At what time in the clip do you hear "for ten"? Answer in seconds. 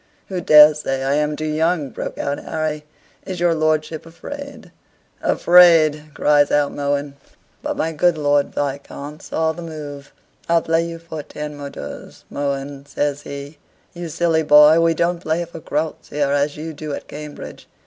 10.97-11.55